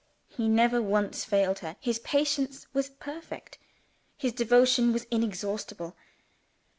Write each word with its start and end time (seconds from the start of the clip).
He 0.29 0.47
never 0.49 0.81
once 0.81 1.23
failed 1.25 1.59
her; 1.59 1.75
his 1.79 1.99
patience 1.99 2.65
was 2.73 2.89
perfect; 2.89 3.59
his 4.17 4.33
devotion 4.33 4.93
was 4.93 5.03
inexhaustible. 5.11 5.95